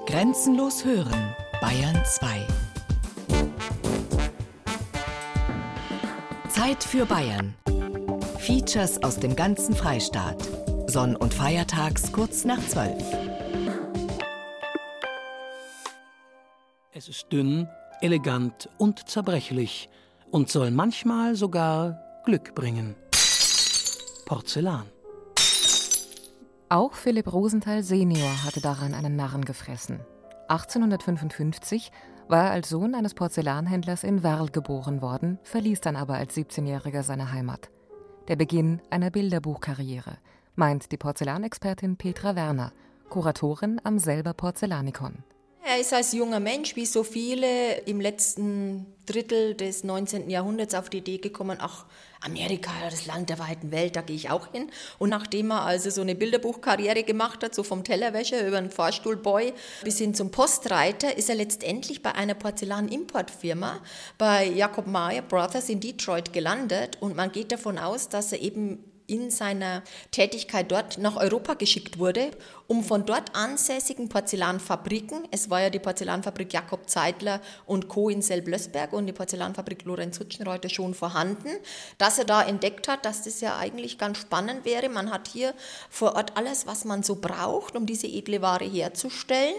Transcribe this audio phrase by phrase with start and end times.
[0.00, 2.46] Grenzenlos hören, Bayern 2.
[6.48, 7.54] Zeit für Bayern.
[8.38, 10.42] Features aus dem ganzen Freistaat.
[10.86, 13.00] Sonn- und Feiertags kurz nach 12.
[16.92, 17.68] Es ist dünn,
[18.00, 19.88] elegant und zerbrechlich
[20.32, 22.96] und soll manchmal sogar Glück bringen.
[24.26, 24.91] Porzellan.
[26.72, 30.00] Auch Philipp Rosenthal senior hatte daran einen Narren gefressen.
[30.48, 31.92] 1855
[32.28, 37.02] war er als Sohn eines Porzellanhändlers in Werl geboren worden, verließ dann aber als 17-Jähriger
[37.02, 37.68] seine Heimat.
[38.28, 40.16] Der Beginn einer Bilderbuchkarriere,
[40.54, 42.72] meint die Porzellanexpertin Petra Werner,
[43.10, 45.24] Kuratorin am selber Porzellanikon.
[45.64, 50.28] Er ist als junger Mensch, wie so viele, im letzten Drittel des 19.
[50.28, 51.86] Jahrhunderts auf die Idee gekommen, ach,
[52.20, 54.70] Amerika, das Land der weiten Welt, da gehe ich auch hin.
[54.98, 59.52] Und nachdem er also so eine Bilderbuchkarriere gemacht hat, so vom Tellerwäscher über einen Fahrstuhlboy
[59.84, 63.80] bis hin zum Postreiter, ist er letztendlich bei einer Porzellanimportfirma,
[64.18, 66.98] bei Jacob Meyer Brothers in Detroit gelandet.
[67.00, 71.98] Und man geht davon aus, dass er eben in seiner Tätigkeit dort nach Europa geschickt
[71.98, 72.30] wurde,
[72.66, 78.08] um von dort ansässigen Porzellanfabriken, es war ja die Porzellanfabrik Jakob Zeidler und Co.
[78.08, 81.50] in Selblösberg und die Porzellanfabrik Lorenz Hutschenreuter schon vorhanden,
[81.98, 84.88] dass er da entdeckt hat, dass das ja eigentlich ganz spannend wäre.
[84.88, 85.54] Man hat hier
[85.90, 89.54] vor Ort alles, was man so braucht, um diese edle Ware herzustellen.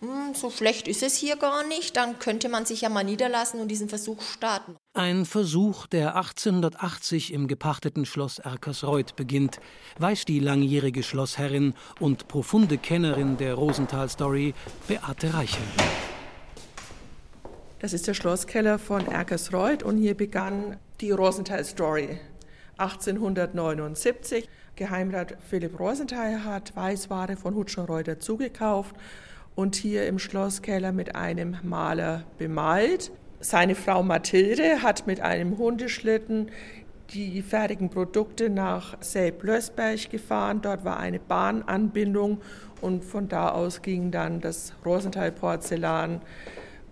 [0.00, 3.60] Hm, so schlecht ist es hier gar nicht, dann könnte man sich ja mal niederlassen
[3.60, 4.76] und diesen Versuch starten.
[4.94, 9.58] Ein Versuch, der 1880 im gepachteten Schloss Erkersreuth beginnt,
[9.98, 14.54] weiß die langjährige Schlossherrin und profunde Kennerin der Rosenthal-Story
[14.86, 15.62] Beate Reichel.
[17.80, 22.20] Das ist der Schlosskeller von Erkersreuth und hier begann die Rosenthal-Story.
[22.76, 24.48] 1879.
[24.76, 28.94] Geheimrat Philipp Rosenthal hat Weißware von Hutschenreuter zugekauft
[29.58, 33.10] und hier im Schlosskeller mit einem Maler bemalt.
[33.40, 36.52] Seine Frau Mathilde hat mit einem Hundeschlitten
[37.10, 40.60] die fertigen Produkte nach Selb-Lösberg gefahren.
[40.62, 42.40] Dort war eine Bahnanbindung
[42.80, 46.22] und von da aus ging dann das Rosenthal-Porzellan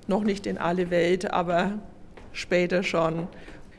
[0.08, 1.78] noch nicht in alle Welt, aber
[2.32, 3.28] später schon.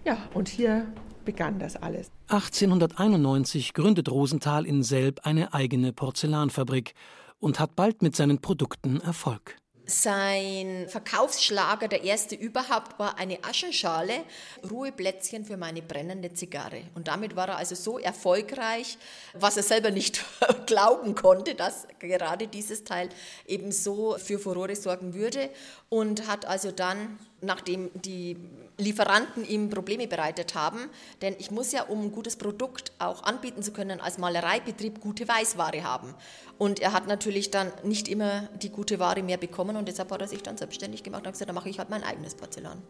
[0.05, 0.85] Ja, und hier
[1.25, 2.09] begann das alles.
[2.29, 6.93] 1891 gründet Rosenthal in Selb eine eigene Porzellanfabrik
[7.39, 9.57] und hat bald mit seinen Produkten Erfolg.
[9.89, 14.25] Sein Verkaufsschlager, der erste überhaupt, war eine Aschenschale,
[14.69, 16.81] Ruheplätzchen für meine brennende Zigarre.
[16.93, 18.97] Und damit war er also so erfolgreich,
[19.33, 20.25] was er selber nicht
[20.65, 23.07] glauben konnte, dass gerade dieses Teil
[23.45, 25.49] eben so für Furore sorgen würde.
[25.87, 28.37] Und hat also dann, nachdem die
[28.77, 30.89] Lieferanten ihm Probleme bereitet haben,
[31.21, 35.27] denn ich muss ja, um ein gutes Produkt auch anbieten zu können, als Malereibetrieb gute
[35.27, 36.13] Weißware haben.
[36.57, 40.21] Und er hat natürlich dann nicht immer die gute Ware mehr bekommen und deshalb hat
[40.21, 42.81] er sich dann selbstständig gemacht und gesagt, dann mache ich halt mein eigenes Porzellan.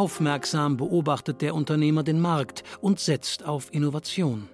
[0.00, 4.48] Aufmerksam beobachtet der Unternehmer den Markt und setzt auf Innovation.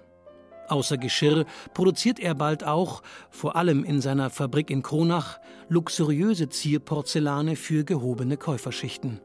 [0.67, 7.55] Außer Geschirr produziert er bald auch, vor allem in seiner Fabrik in Kronach, luxuriöse Zierporzellane
[7.55, 9.21] für gehobene Käuferschichten.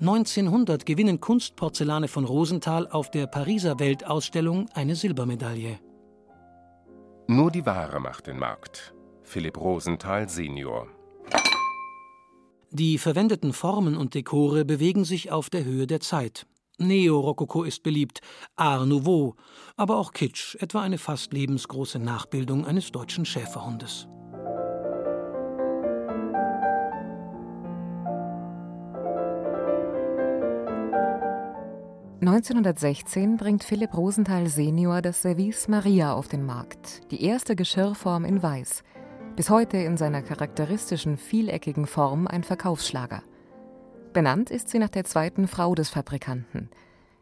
[0.00, 5.78] 1900 gewinnen Kunstporzellane von Rosenthal auf der Pariser Weltausstellung eine Silbermedaille.
[7.26, 8.94] Nur die Ware macht den Markt.
[9.22, 10.88] Philipp Rosenthal Senior.
[12.78, 16.46] Die verwendeten Formen und Dekore bewegen sich auf der Höhe der Zeit.
[16.76, 18.20] Neo-Rokoko ist beliebt,
[18.54, 19.34] Art Nouveau,
[19.78, 24.08] aber auch Kitsch, etwa eine fast lebensgroße Nachbildung eines deutschen Schäferhundes.
[32.20, 38.42] (1916) bringt Philipp Rosenthal senior das Service Maria auf den Markt, die erste Geschirrform in
[38.42, 38.82] Weiß–
[39.36, 43.22] bis heute in seiner charakteristischen vieleckigen Form ein Verkaufsschlager.
[44.14, 46.70] Benannt ist sie nach der zweiten Frau des Fabrikanten.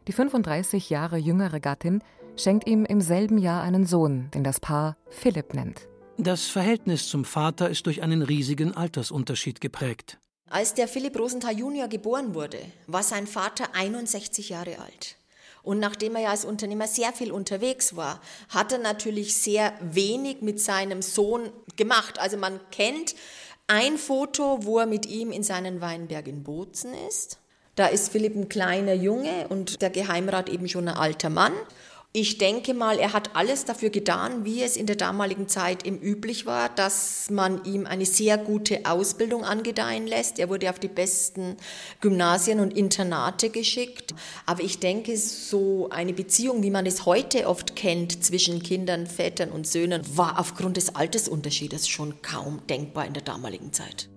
[0.07, 2.01] Die 35 Jahre jüngere Gattin
[2.37, 5.89] schenkt ihm im selben Jahr einen Sohn, den das Paar Philipp nennt.
[6.17, 10.17] Das Verhältnis zum Vater ist durch einen riesigen Altersunterschied geprägt.
[10.49, 15.17] Als der Philipp Rosenthal Junior geboren wurde, war sein Vater 61 Jahre alt.
[15.65, 20.41] Und nachdem er ja als Unternehmer sehr viel unterwegs war, hat er natürlich sehr wenig
[20.41, 22.19] mit seinem Sohn gemacht.
[22.19, 23.15] Also man kennt
[23.67, 27.39] ein Foto, wo er mit ihm in seinen Weinberg in Bozen ist.
[27.75, 31.53] Da ist Philipp ein kleiner Junge und der Geheimrat eben schon ein alter Mann.
[32.17, 35.99] Ich denke mal, er hat alles dafür getan, wie es in der damaligen Zeit eben
[35.99, 40.39] üblich war, dass man ihm eine sehr gute Ausbildung angedeihen lässt.
[40.39, 41.57] Er wurde auf die besten
[41.99, 44.15] Gymnasien und Internate geschickt.
[44.45, 49.51] Aber ich denke, so eine Beziehung, wie man es heute oft kennt zwischen Kindern, Vätern
[49.51, 54.07] und Söhnen, war aufgrund des Altersunterschiedes schon kaum denkbar in der damaligen Zeit.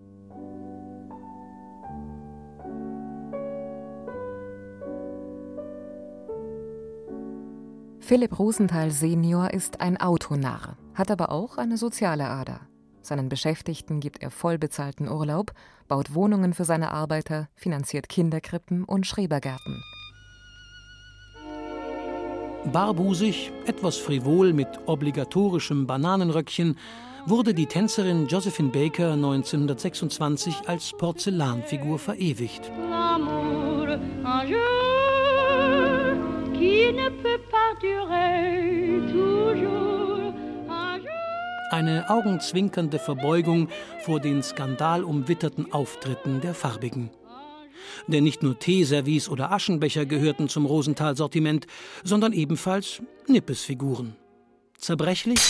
[8.09, 12.61] Philipp Rosenthal Senior ist ein Autonarr, hat aber auch eine soziale Ader.
[13.03, 15.53] Seinen Beschäftigten gibt er vollbezahlten Urlaub,
[15.89, 19.85] baut Wohnungen für seine Arbeiter, finanziert Kinderkrippen und Schrebergärten.
[22.73, 26.79] Barbusig, etwas frivol mit obligatorischem Bananenröckchen,
[27.27, 32.73] wurde die Tänzerin Josephine Baker 1926 als Porzellanfigur verewigt.
[36.61, 37.09] L'amour,
[41.71, 43.69] eine augenzwinkernde Verbeugung
[44.01, 47.11] vor den skandalumwitterten Auftritten der Farbigen.
[48.07, 51.67] Denn nicht nur Teeservice oder Aschenbecher gehörten zum Rosenthal-Sortiment,
[52.05, 54.17] sondern ebenfalls Nippesfiguren.
[54.79, 55.41] Zerbrechlich,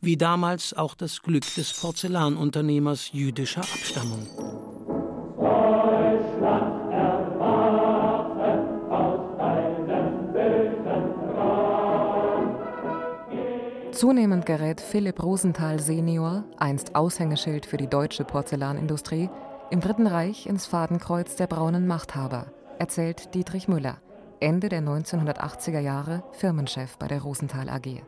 [0.00, 4.26] wie damals auch das Glück des Porzellanunternehmers jüdischer Abstammung.
[14.02, 19.30] Zunehmend gerät Philipp Rosenthal senior, einst Aushängeschild für die deutsche Porzellanindustrie,
[19.70, 22.46] im Dritten Reich ins Fadenkreuz der braunen Machthaber,
[22.80, 23.98] erzählt Dietrich Müller,
[24.40, 28.02] Ende der 1980er Jahre Firmenchef bei der Rosenthal AG.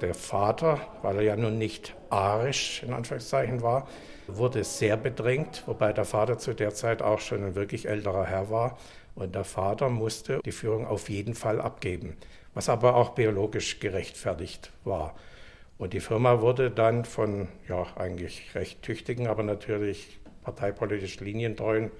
[0.00, 3.86] Der Vater, weil er ja nun nicht arisch in Anführungszeichen war,
[4.26, 8.50] wurde sehr bedrängt, wobei der Vater zu der Zeit auch schon ein wirklich älterer Herr
[8.50, 8.76] war.
[9.14, 12.16] Und der Vater musste die Führung auf jeden Fall abgeben,
[12.54, 15.14] was aber auch biologisch gerechtfertigt war.
[15.78, 21.90] Und die Firma wurde dann von ja, eigentlich recht tüchtigen, aber natürlich parteipolitisch linientreuen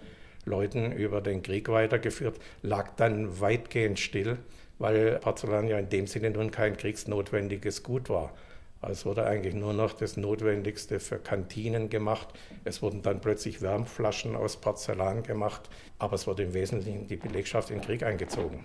[0.45, 4.39] Leuten über den Krieg weitergeführt, lag dann weitgehend still,
[4.79, 8.33] weil Porzellan ja in dem Sinne nun kein kriegsnotwendiges Gut war.
[8.81, 12.29] Also es wurde eigentlich nur noch das Notwendigste für Kantinen gemacht.
[12.65, 15.69] Es wurden dann plötzlich Wärmflaschen aus Porzellan gemacht,
[15.99, 18.65] aber es wurde im Wesentlichen die Belegschaft in den Krieg eingezogen.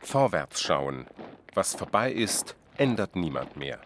[0.00, 1.06] Vorwärts schauen.
[1.54, 3.78] Was vorbei ist, ändert niemand mehr.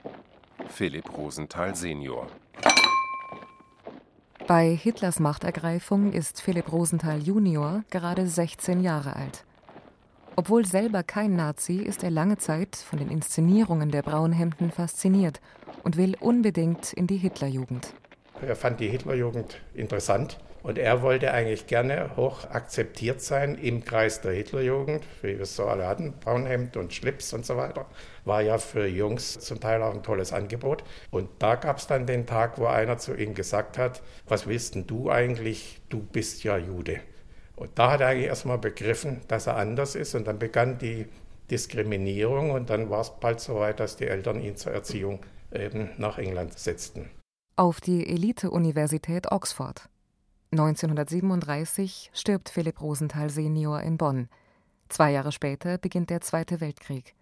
[0.69, 2.29] Philipp Rosenthal Senior.
[4.47, 9.45] Bei Hitlers Machtergreifung ist Philipp Rosenthal Junior gerade 16 Jahre alt.
[10.37, 15.41] Obwohl selber kein Nazi, ist er lange Zeit von den Inszenierungen der Braunhemden fasziniert
[15.85, 17.93] und will unbedingt in die Hitlerjugend.
[18.41, 24.21] Er fand die Hitlerjugend interessant und er wollte eigentlich gerne hoch akzeptiert sein im Kreis
[24.21, 27.87] der Hitlerjugend, wie wir es so alle hatten, Braunhemd und Schlips und so weiter.
[28.25, 30.85] War ja für Jungs zum Teil auch ein tolles Angebot.
[31.11, 34.77] Und da gab es dann den Tag, wo einer zu ihm gesagt hat, was willst
[34.77, 35.81] denn du eigentlich?
[35.89, 37.01] Du bist ja Jude.
[37.57, 40.15] Und da hat er eigentlich erstmal begriffen, dass er anders ist.
[40.15, 41.07] Und dann begann die
[41.51, 45.21] Diskriminierung und dann war es bald so weit, dass die Eltern ihn zur Erziehung
[45.53, 47.11] eben nach England setzten.
[47.57, 49.89] Auf die Elite-Universität Oxford.
[50.53, 54.29] 1937 stirbt Philipp Rosenthal senior in Bonn.
[54.91, 57.15] Zwei Jahre später beginnt der Zweite Weltkrieg.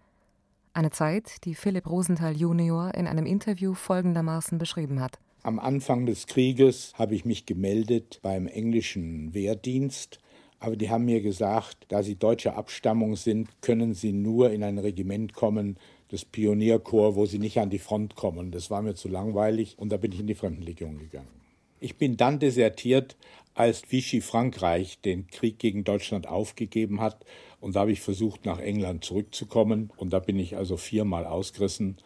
[0.73, 5.17] Eine Zeit, die Philipp Rosenthal junior in einem Interview folgendermaßen beschrieben hat.
[5.43, 10.19] Am Anfang des Krieges habe ich mich gemeldet beim englischen Wehrdienst,
[10.59, 14.77] aber die haben mir gesagt, da sie deutscher Abstammung sind, können sie nur in ein
[14.77, 15.77] Regiment kommen,
[16.09, 18.51] das Pionierkorps, wo sie nicht an die Front kommen.
[18.51, 21.41] Das war mir zu langweilig und da bin ich in die Fremdenlegion gegangen.
[21.83, 23.17] Ich bin dann desertiert,
[23.55, 27.25] als Vichy Frankreich den Krieg gegen Deutschland aufgegeben hat.
[27.59, 29.91] Und da habe ich versucht, nach England zurückzukommen.
[29.97, 31.97] Und da bin ich also viermal ausgerissen,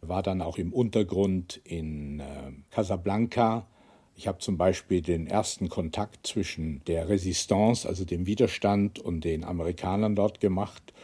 [0.00, 3.66] war dann auch im Untergrund in äh, Casablanca.
[4.14, 9.42] Ich habe zum Beispiel den ersten Kontakt zwischen der Resistance, also dem Widerstand, und den
[9.42, 10.94] Amerikanern dort gemacht.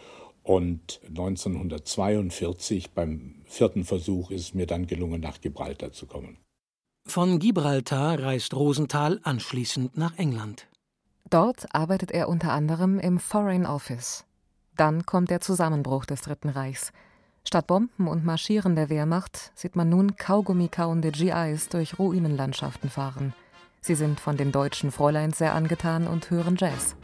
[0.45, 6.39] Und 1942 beim vierten Versuch ist es mir dann gelungen, nach Gibraltar zu kommen.
[7.11, 10.69] Von Gibraltar reist Rosenthal anschließend nach England.
[11.29, 14.25] Dort arbeitet er unter anderem im Foreign Office.
[14.77, 16.93] Dann kommt der Zusammenbruch des Dritten Reichs.
[17.45, 23.35] Statt Bomben und Marschieren der Wehrmacht sieht man nun Kaugummi-kauende GIs durch Ruinenlandschaften fahren.
[23.81, 26.95] Sie sind von den deutschen Fräuleins sehr angetan und hören Jazz.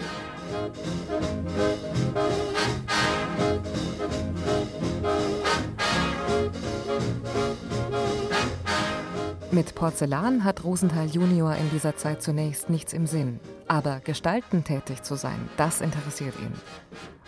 [9.56, 13.40] Mit Porzellan hat Rosenthal Junior in dieser Zeit zunächst nichts im Sinn.
[13.68, 16.52] Aber gestalten tätig zu sein, das interessiert ihn.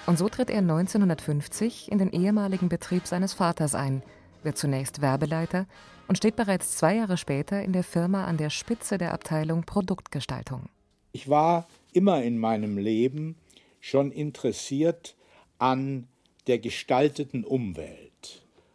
[0.04, 4.02] Und so tritt er 1950 in den ehemaligen Betrieb seines Vaters ein,
[4.42, 5.66] wird zunächst Werbeleiter
[6.06, 10.68] und steht bereits zwei Jahre später in der Firma an der Spitze der Abteilung Produktgestaltung.
[11.12, 13.36] Ich war immer in meinem Leben
[13.80, 15.16] schon interessiert
[15.56, 16.08] an
[16.46, 18.07] der gestalteten Umwelt.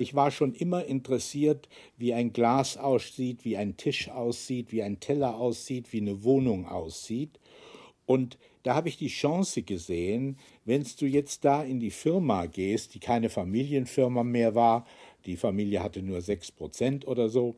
[0.04, 5.00] Ich war schon immer interessiert, wie ein Glas aussieht, wie ein Tisch aussieht, wie ein
[5.00, 7.40] Teller aussieht, wie eine Wohnung aussieht.
[8.06, 12.96] Und da habe ich die Chance gesehen, wenn du jetzt da in die Firma gehst,
[12.96, 14.86] die keine Familienfirma mehr war,
[15.26, 17.56] die Familie hatte nur sechs Prozent oder so,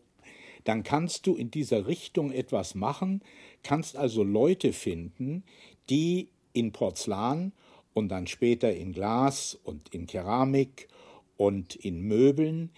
[0.65, 3.23] dann kannst du in dieser Richtung etwas machen,
[3.63, 5.43] kannst also Leute finden,
[5.89, 7.53] die in Porzellan
[7.95, 10.89] und dann später in Glas und in Keramik
[11.37, 12.71] und in Möbeln,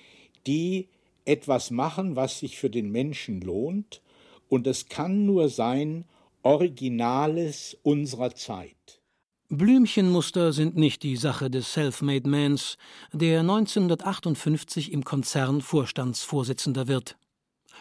[0.45, 0.89] die
[1.25, 4.01] etwas machen, was sich für den Menschen lohnt,
[4.49, 6.05] und es kann nur sein
[6.41, 9.01] Originales unserer Zeit.
[9.49, 12.77] Blümchenmuster sind nicht die Sache des Self-Made Mans,
[13.13, 17.17] der 1958 im Konzern Vorstandsvorsitzender wird.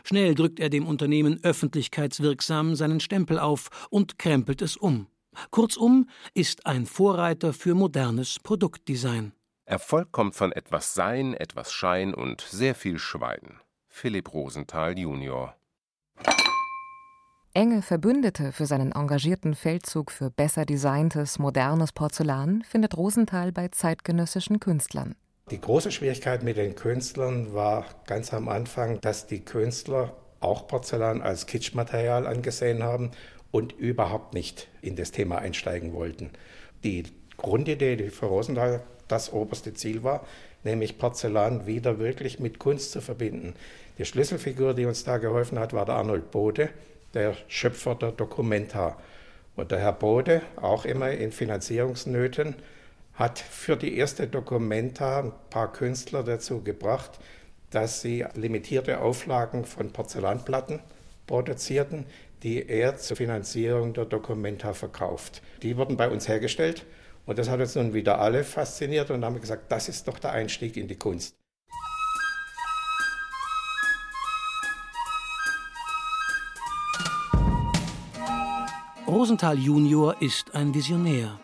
[0.05, 5.09] Schnell drückt er dem Unternehmen öffentlichkeitswirksam seinen Stempel auf und krempelt es um.
[5.51, 9.33] Kurzum ist ein Vorreiter für modernes Produktdesign.
[9.69, 13.59] Erfolg kommt von etwas Sein, etwas Schein und sehr viel Schwein.
[13.89, 15.57] Philipp Rosenthal Junior.
[17.53, 24.61] Enge Verbündete für seinen engagierten Feldzug für besser designtes, modernes Porzellan findet Rosenthal bei zeitgenössischen
[24.61, 25.17] Künstlern.
[25.51, 31.23] Die große Schwierigkeit mit den Künstlern war ganz am Anfang, dass die Künstler auch Porzellan
[31.23, 33.11] als Kitschmaterial angesehen haben
[33.51, 36.31] und überhaupt nicht in das Thema einsteigen wollten.
[36.85, 37.03] Die
[37.37, 40.27] Grundidee, die für Rosenthal das oberste Ziel war,
[40.65, 43.55] nämlich Porzellan wieder wirklich mit Kunst zu verbinden.
[43.99, 46.71] Die Schlüsselfigur, die uns da geholfen hat, war der Arnold Bode,
[47.15, 48.97] der Schöpfer der Documenta.
[49.55, 52.57] Und der Herr Bode, auch immer in Finanzierungsnöten,
[53.15, 57.19] hat für die erste Documenta ein paar Künstler dazu gebracht,
[57.71, 60.81] dass sie limitierte Auflagen von Porzellanplatten
[61.27, 62.05] produzierten,
[62.43, 65.43] die er zur Finanzierung der Documenta verkauft.
[65.63, 66.85] Die wurden bei uns hergestellt
[67.27, 70.33] und das hat uns nun wieder alle fasziniert und haben gesagt, das ist doch der
[70.33, 71.37] Einstieg in die Kunst.
[79.09, 81.39] Rosenthal Junior ist ein Visionär.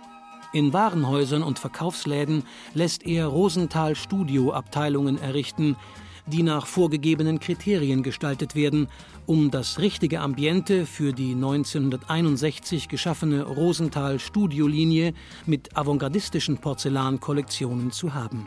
[0.52, 5.76] In Warenhäusern und Verkaufsläden lässt er Rosenthal Studioabteilungen errichten,
[6.26, 8.88] die nach vorgegebenen Kriterien gestaltet werden,
[9.26, 15.14] um das richtige Ambiente für die 1961 geschaffene Rosenthal Studiolinie
[15.46, 18.46] mit avantgardistischen Porzellankollektionen zu haben.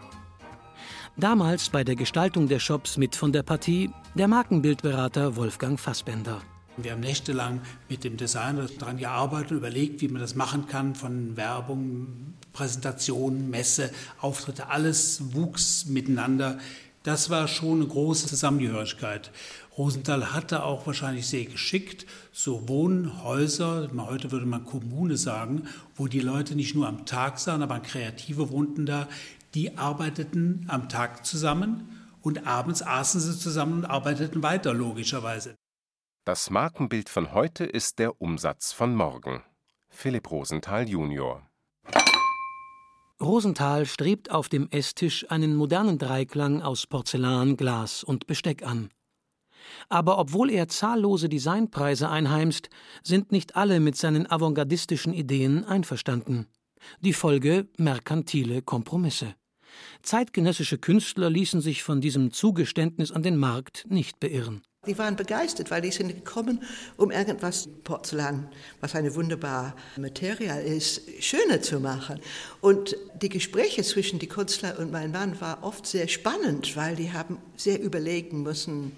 [1.18, 6.42] Damals bei der Gestaltung der Shops mit von der Partie der Markenbildberater Wolfgang Fassbender.
[6.78, 10.94] Wir haben nächtelang mit dem Designer daran gearbeitet und überlegt, wie man das machen kann,
[10.94, 16.58] von Werbung, Präsentation, Messe, Auftritte, alles wuchs miteinander.
[17.06, 19.32] Das war schon eine große Zusammengehörigkeit.
[19.78, 26.20] Rosenthal hatte auch wahrscheinlich sehr geschickt so Wohnhäuser, heute würde man Kommune sagen, wo die
[26.20, 29.08] Leute nicht nur am Tag sahen, aber Kreative wohnten da,
[29.54, 35.54] die arbeiteten am Tag zusammen und abends aßen sie zusammen und arbeiteten weiter, logischerweise.
[36.24, 39.44] Das Markenbild von heute ist der Umsatz von morgen.
[39.90, 41.45] Philipp Rosenthal Junior.
[43.22, 48.90] Rosenthal strebt auf dem Esstisch einen modernen Dreiklang aus Porzellan, Glas und Besteck an.
[49.90, 52.70] Aber obwohl er zahllose Designpreise einheimst,
[53.04, 56.48] sind nicht alle mit seinen avantgardistischen Ideen einverstanden.
[57.00, 59.36] Die Folge merkantile Kompromisse.
[60.02, 64.62] Zeitgenössische Künstler ließen sich von diesem Zugeständnis an den Markt nicht beirren.
[64.88, 66.64] Die waren begeistert, weil die sind gekommen,
[66.98, 68.48] um irgendwas Porzellan,
[68.82, 72.20] was eine wunderbare Material ist, schöner zu machen.
[72.62, 77.12] Und die Gespräche zwischen die Künstler und meinem Mann waren oft sehr spannend, weil die
[77.12, 78.92] haben sehr überlegen müssen,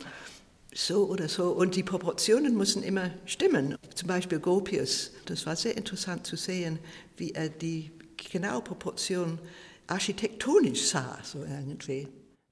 [0.73, 1.51] so oder so.
[1.51, 3.75] Und die Proportionen müssen immer stimmen.
[3.95, 5.11] Zum Beispiel Gropius.
[5.25, 6.79] Das war sehr interessant zu sehen,
[7.17, 7.91] wie er die
[8.31, 9.39] genaue Proportion
[9.87, 12.07] architektonisch sah, so irgendwie.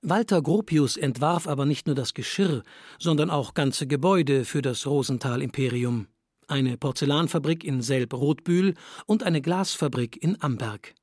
[0.07, 2.61] Walter Gropius entwarf aber nicht nur das Geschirr,
[2.99, 6.05] sondern auch ganze Gebäude für das Rosenthal-Imperium.
[6.47, 8.75] Eine Porzellanfabrik in Selb-Rotbühl
[9.07, 10.93] und eine Glasfabrik in Amberg.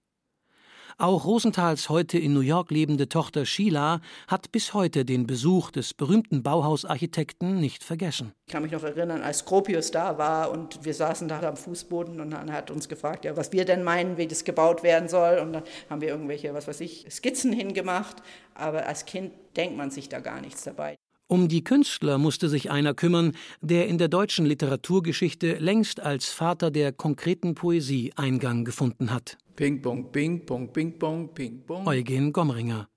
[0.99, 5.95] Auch Rosenthals heute in New York lebende Tochter Sheila hat bis heute den Besuch des
[5.95, 8.33] berühmten Bauhausarchitekten nicht vergessen.
[8.47, 12.21] Ich kann mich noch erinnern, als Gropius da war und wir saßen da am Fußboden
[12.21, 15.39] und dann hat uns gefragt, ja, was wir denn meinen, wie das gebaut werden soll.
[15.39, 18.17] Und dann haben wir irgendwelche, was weiß ich, Skizzen hingemacht.
[18.55, 20.97] Aber als Kind denkt man sich da gar nichts dabei.
[21.33, 23.33] Um die Künstler musste sich einer kümmern,
[23.63, 29.39] der in der deutschen Literaturgeschichte längst als Vater der konkreten Poesie Eingang gefunden hat.
[29.57, 31.87] Ping-Pong, Ping-Pong, Ping-Pong, Ping-Pong.
[31.87, 32.89] Eugen Gomringer.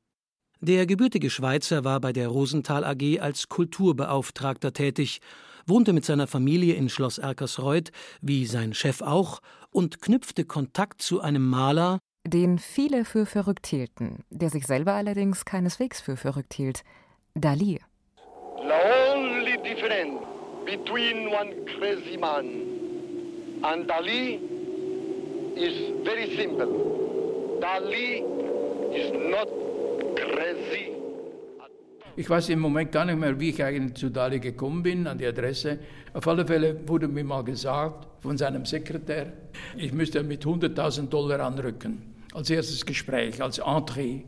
[0.62, 5.20] Der gebürtige Schweizer war bei der Rosenthal AG als Kulturbeauftragter tätig,
[5.68, 11.22] wohnte mit seiner Familie in Schloss Erkersreuth, wie sein Chef auch, und knüpfte Kontakt zu
[11.22, 16.84] einem Maler, den viele für verrückt hielten, der sich selber allerdings keineswegs für verrückt hielt,
[17.36, 17.82] Dali.
[18.58, 20.22] The only difference
[20.66, 22.46] between one crazy man
[23.62, 24.40] and Dali
[25.56, 27.60] is very simple.
[27.62, 28.24] Dali
[28.94, 29.50] is not
[30.16, 30.92] crazy.
[32.18, 35.18] Ich weiß im Moment gar nicht mehr, wie ich eigentlich zu Dali gekommen bin, an
[35.18, 35.80] die Adresse.
[36.14, 39.34] Auf alle Fälle wurde mir mal gesagt von seinem Sekretär,
[39.76, 42.16] ich müsste mit 100.000 Dollar anrücken.
[42.34, 44.24] Als erstes Gespräch, als Entree.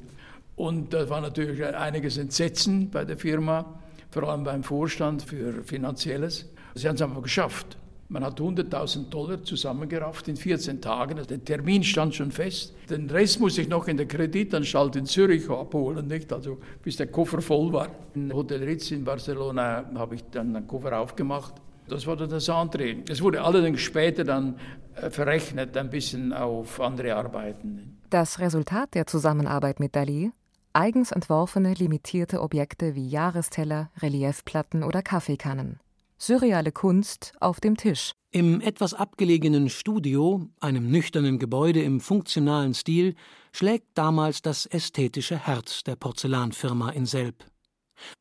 [0.57, 3.79] Und da war natürlich einiges Entsetzen bei der Firma,
[4.12, 6.50] vor allem beim Vorstand für Finanzielles.
[6.75, 7.77] Sie haben es einfach geschafft.
[8.09, 11.19] Man hat 100.000 Dollar zusammengerafft in 14 Tagen.
[11.27, 12.73] Der Termin stand schon fest.
[12.89, 16.31] Den Rest muss ich noch in der Kreditanstalt in Zürich abholen, nicht?
[16.31, 17.89] Also bis der Koffer voll war.
[18.15, 21.55] In Hotel Ritz in Barcelona habe ich dann den Koffer aufgemacht.
[21.89, 23.03] Das war dann das Antreten.
[23.09, 24.57] Es wurde allerdings später dann
[24.95, 27.97] äh, verrechnet, ein bisschen auf andere Arbeiten.
[28.09, 30.31] Das Resultat der Zusammenarbeit mit Dali?
[30.71, 35.79] Eigens entworfene limitierte Objekte wie Jahresteller, Reliefplatten oder Kaffeekannen.
[36.19, 38.13] Surreale Kunst auf dem Tisch.
[38.31, 43.15] Im etwas abgelegenen Studio, einem nüchternen Gebäude im funktionalen Stil,
[43.51, 47.45] schlägt damals das ästhetische Herz der Porzellanfirma in Selb.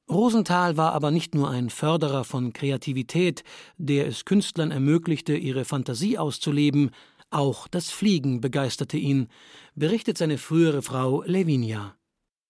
[0.08, 3.44] Rosenthal war aber nicht nur ein Förderer von Kreativität,
[3.76, 6.90] der es Künstlern ermöglichte, ihre Fantasie auszuleben,
[7.30, 9.28] auch das Fliegen begeisterte ihn,
[9.74, 11.95] berichtet seine frühere Frau Lavinia.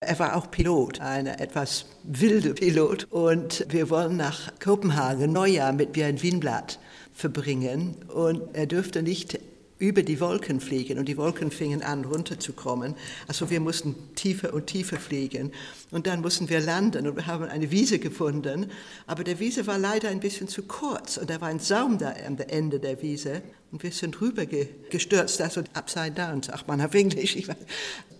[0.00, 3.04] Er war auch Pilot, ein etwas wilder Pilot.
[3.10, 6.78] Und wir wollen nach Kopenhagen Neujahr mit Björn Wienblatt
[7.14, 7.96] verbringen.
[8.12, 9.38] Und er dürfte nicht
[9.78, 12.94] über die Wolken fliegen und die Wolken fingen an runterzukommen.
[13.26, 15.52] Also wir mussten tiefer und tiefer fliegen
[15.90, 18.70] und dann mussten wir landen und wir haben eine Wiese gefunden,
[19.06, 22.14] aber der Wiese war leider ein bisschen zu kurz und da war ein Saum da
[22.26, 27.36] am Ende der Wiese und wir sind rübergestürzt, also upside down, sagt man auf Englisch.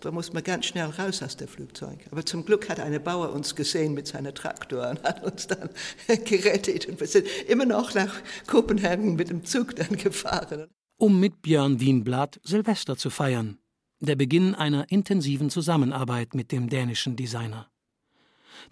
[0.07, 1.99] Da muss man ganz schnell raus aus dem Flugzeug.
[2.13, 5.69] Aber zum Glück hat eine Bauer uns gesehen mit seiner Traktor und hat uns dann
[6.25, 8.15] gerettet und wir sind immer noch nach
[8.47, 13.59] Kopenhagen mit dem Zug dann gefahren um mit Björn Wienblad Silvester zu feiern,
[13.99, 17.69] der Beginn einer intensiven Zusammenarbeit mit dem dänischen Designer.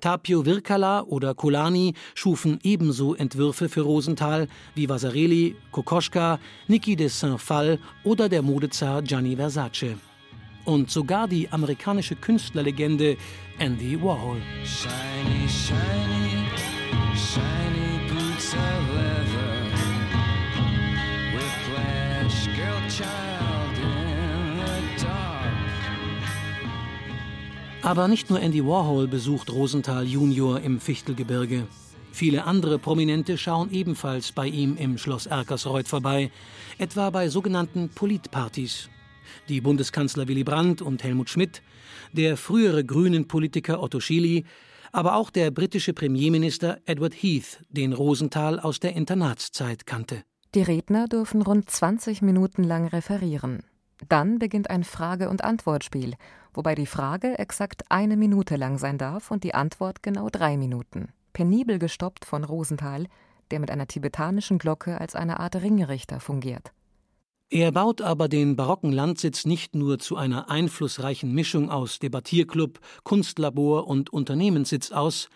[0.00, 7.80] Tapio Virkala oder Kolani schufen ebenso Entwürfe für Rosenthal wie Vasarely, Kokoschka, Niki de Saint-Phal
[8.04, 9.96] oder der Modezar Gianni Versace.
[10.64, 13.16] Und sogar die amerikanische Künstlerlegende
[13.58, 14.40] Andy Warhol.
[14.64, 16.48] Shiny, shiny,
[17.14, 19.54] shiny boots of leather.
[27.84, 31.66] Aber nicht nur Andy Warhol besucht Rosenthal Junior im Fichtelgebirge.
[32.12, 36.30] Viele andere Prominente schauen ebenfalls bei ihm im Schloss Erkersreuth vorbei,
[36.78, 38.88] etwa bei sogenannten Politpartys.
[39.48, 41.62] Die Bundeskanzler Willy Brandt und Helmut Schmidt,
[42.12, 44.44] der frühere Grünen-Politiker Otto Schily,
[44.92, 50.22] aber auch der britische Premierminister Edward Heath, den Rosenthal aus der Internatszeit kannte.
[50.54, 53.64] Die Redner dürfen rund 20 Minuten lang referieren.
[54.08, 56.14] Dann beginnt ein Frage- und Antwortspiel,
[56.52, 61.08] wobei die Frage exakt eine Minute lang sein darf und die Antwort genau drei Minuten.
[61.32, 63.06] Penibel gestoppt von Rosenthal,
[63.50, 66.72] der mit einer tibetanischen Glocke als eine Art Ringrichter fungiert.
[67.54, 73.86] Er baut aber den barocken Landsitz nicht nur zu einer einflussreichen Mischung aus Debattierclub, Kunstlabor
[73.86, 75.28] und Unternehmenssitz aus,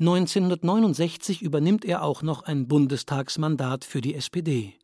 [0.00, 4.74] 1969 übernimmt er auch noch ein Bundestagsmandat für die SPD.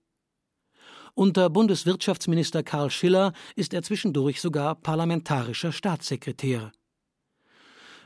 [1.14, 6.70] Unter Bundeswirtschaftsminister Karl Schiller ist er zwischendurch sogar parlamentarischer Staatssekretär.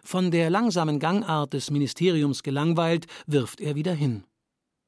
[0.02, 4.24] Von der langsamen Gangart des Ministeriums gelangweilt, wirft er wieder hin.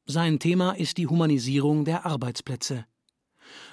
[0.07, 2.87] Sein Thema ist die Humanisierung der Arbeitsplätze.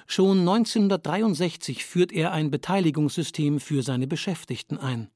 [0.06, 5.10] Schon 1963 führt er ein Beteiligungssystem für seine Beschäftigten ein.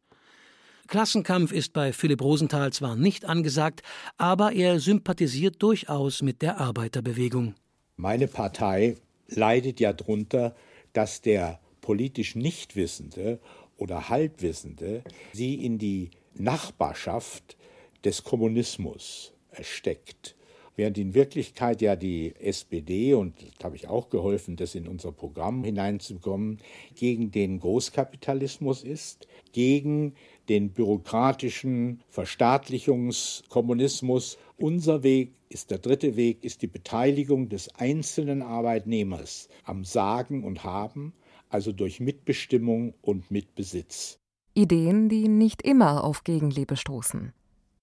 [0.87, 3.83] Klassenkampf ist bei Philipp Rosenthal zwar nicht angesagt,
[4.19, 7.55] aber er sympathisiert durchaus mit der Arbeiterbewegung.
[7.97, 8.97] Meine Partei
[9.29, 10.55] leidet ja darunter,
[10.93, 13.41] dass der politisch Nichtwissende
[13.77, 17.57] oder Halbwissende sie in die Nachbarschaft
[18.05, 20.34] des Kommunismus steckt.
[20.77, 25.13] Während in Wirklichkeit ja die SPD, und da habe ich auch geholfen, das in unser
[25.13, 26.59] Programm hineinzukommen,
[26.97, 30.15] gegen den Großkapitalismus ist, gegen
[30.49, 34.37] den bürokratischen Verstaatlichungskommunismus.
[34.57, 40.65] Unser Weg ist der dritte Weg, ist die Beteiligung des einzelnen Arbeitnehmers am Sagen und
[40.65, 41.13] Haben,
[41.49, 44.19] also durch Mitbestimmung und Mitbesitz.
[44.55, 47.33] Ideen, die nicht immer auf Gegenliebe stoßen.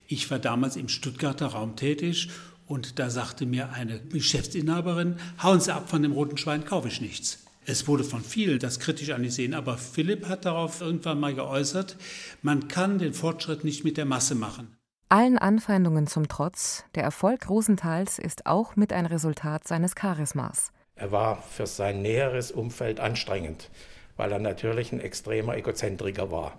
[0.08, 2.28] Ich war damals im Stuttgarter Raum tätig
[2.72, 7.02] und da sagte mir eine Geschäftsinhaberin, hauen Sie ab von dem roten Schwein, kaufe ich
[7.02, 7.40] nichts.
[7.66, 11.98] Es wurde von vielen das kritisch angesehen, aber Philipp hat darauf irgendwann mal geäußert,
[12.42, 14.78] man kann den Fortschritt nicht mit der Masse machen.
[15.10, 20.72] Allen Anfeindungen zum Trotz, der Erfolg Rosenthals ist auch mit ein Resultat seines Charismas.
[20.96, 23.70] Er war für sein näheres Umfeld anstrengend,
[24.16, 26.54] weil er natürlich ein extremer Egozentriker war,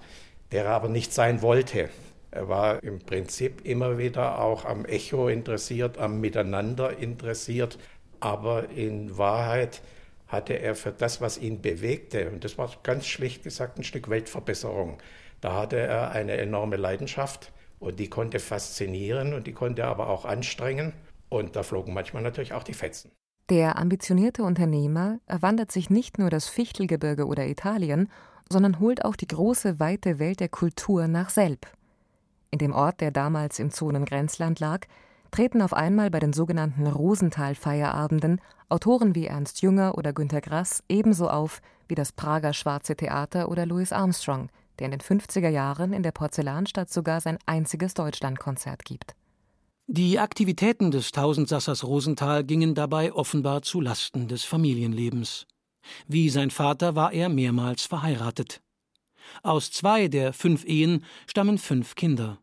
[0.52, 1.88] der aber nicht sein wollte.
[2.32, 7.78] Er war im Prinzip immer wieder auch am Echo interessiert, am Miteinander interessiert,
[8.20, 9.82] aber in Wahrheit
[10.28, 14.08] hatte er für das, was ihn bewegte, und das war ganz schlicht gesagt ein Stück
[14.08, 14.96] Weltverbesserung,
[15.42, 20.24] da hatte er eine enorme Leidenschaft und die konnte faszinieren und die konnte aber auch
[20.24, 20.94] anstrengen
[21.28, 23.12] und da flogen manchmal natürlich auch die Fetzen.
[23.50, 28.08] Der ambitionierte Unternehmer erwandert sich nicht nur das Fichtelgebirge oder Italien,
[28.48, 31.66] sondern holt auch die große, weite Welt der Kultur nach Selb.
[32.52, 34.86] In dem Ort, der damals im Zonengrenzland lag,
[35.30, 41.28] treten auf einmal bei den sogenannten Rosenthal-Feierabenden Autoren wie Ernst Jünger oder Günter Grass ebenso
[41.28, 46.02] auf wie das Prager Schwarze Theater oder Louis Armstrong, der in den 50er Jahren in
[46.02, 49.14] der Porzellanstadt sogar sein einziges Deutschlandkonzert gibt.
[49.86, 55.46] Die Aktivitäten des Tausendsassers Rosenthal gingen dabei offenbar zu Lasten des Familienlebens.
[56.06, 58.60] Wie sein Vater war er mehrmals verheiratet.
[59.42, 62.38] Aus zwei der fünf Ehen stammen fünf Kinder.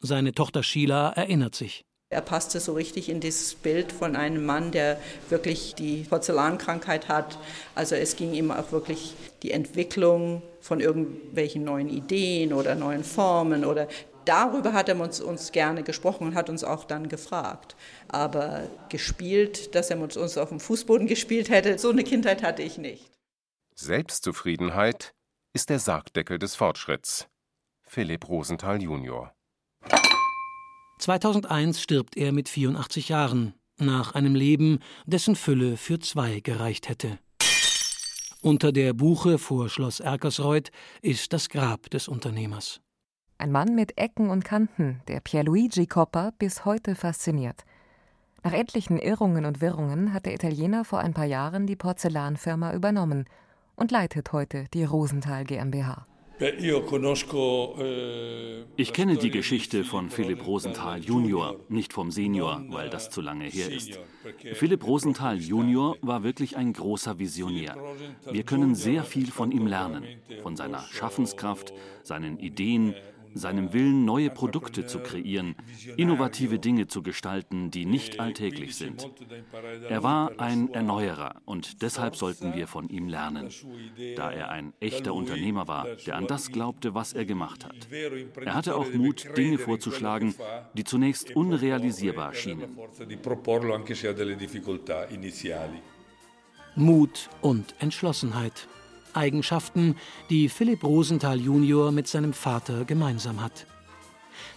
[0.00, 1.84] Seine Tochter Sheila erinnert sich.
[2.12, 7.38] Er passte so richtig in dieses Bild von einem Mann, der wirklich die Porzellankrankheit hat.
[7.74, 13.64] Also es ging ihm auch wirklich die Entwicklung von irgendwelchen neuen Ideen oder neuen Formen
[13.64, 13.88] oder
[14.26, 17.76] darüber hat er uns, uns gerne gesprochen und hat uns auch dann gefragt.
[18.08, 22.62] Aber gespielt, dass er mit uns auf dem Fußboden gespielt hätte, so eine Kindheit hatte
[22.62, 23.10] ich nicht.
[23.74, 25.14] Selbstzufriedenheit
[25.54, 27.28] ist der Sargdeckel des Fortschritts.
[27.82, 29.32] Philipp Rosenthal Jr.
[30.98, 37.18] 2001 stirbt er mit 84 Jahren, nach einem Leben, dessen Fülle für zwei gereicht hätte.
[38.40, 40.70] Unter der Buche vor Schloss Erkersreuth
[41.02, 42.80] ist das Grab des Unternehmers.
[43.36, 47.64] Ein Mann mit Ecken und Kanten, der Pierluigi Coppa bis heute fasziniert.
[48.42, 53.26] Nach etlichen Irrungen und Wirrungen hat der Italiener vor ein paar Jahren die Porzellanfirma übernommen
[53.76, 56.06] und leitet heute die Rosenthal GmbH.
[56.42, 63.20] Eh, ich kenne die Geschichte von Philipp Rosenthal Junior, nicht vom Senior, weil das zu
[63.20, 64.00] lange her ist.
[64.54, 67.76] Philipp Rosenthal Junior war wirklich ein großer Visionär.
[68.30, 70.02] Wir können sehr viel von ihm lernen,
[70.42, 72.96] von seiner Schaffenskraft, seinen Ideen,
[73.34, 75.54] seinem Willen, neue Produkte zu kreieren,
[75.96, 79.08] innovative Dinge zu gestalten, die nicht alltäglich sind.
[79.88, 83.48] Er war ein Erneuerer und deshalb sollten wir von ihm lernen,
[84.16, 87.88] da er ein echter Unternehmer war, der an das glaubte, was er gemacht hat.
[88.44, 90.34] Er hatte auch Mut, Dinge vorzuschlagen,
[90.74, 92.76] die zunächst unrealisierbar schienen.
[96.74, 98.66] Mut und Entschlossenheit.
[99.14, 99.96] Eigenschaften,
[100.30, 103.66] die Philipp Rosenthal junior mit seinem Vater gemeinsam hat.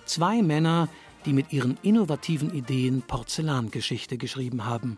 [0.05, 0.89] Zwei Männer,
[1.25, 4.97] die mit ihren innovativen Ideen Porzellangeschichte geschrieben haben.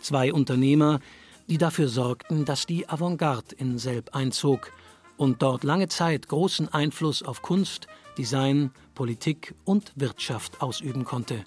[0.00, 1.00] Zwei Unternehmer,
[1.48, 4.72] die dafür sorgten, dass die Avantgarde in Selb einzog
[5.16, 11.44] und dort lange Zeit großen Einfluss auf Kunst, Design, Politik und Wirtschaft ausüben konnte.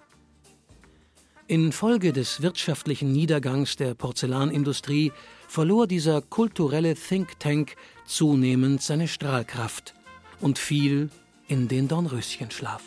[1.48, 5.14] Infolge des wirtschaftlichen Niedergangs der Porzellanindustrie
[5.48, 9.94] verlor dieser kulturelle Think Tank zunehmend seine Strahlkraft
[10.42, 11.10] und fiel
[11.48, 12.84] in den Dornröschenschlaf.